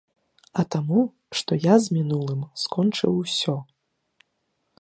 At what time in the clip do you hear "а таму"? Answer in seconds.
0.61-1.01